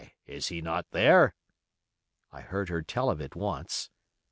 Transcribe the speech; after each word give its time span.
Is 0.25 0.47
he 0.47 0.61
not 0.63 0.89
there?" 0.89 1.35
(I 2.31 2.41
heard 2.41 2.69
her 2.69 2.81
tell 2.81 3.11
of 3.11 3.21
it 3.21 3.35
once.) 3.35 3.91